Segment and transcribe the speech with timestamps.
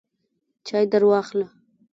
[0.67, 1.45] چای درواخله!